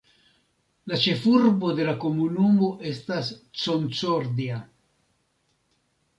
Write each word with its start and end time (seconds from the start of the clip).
La 0.91 0.97
ĉefurbo 1.03 1.69
de 1.79 1.85
la 1.89 1.93
komunumo 2.05 2.71
estas 2.93 3.31
Concordia. 3.67 4.59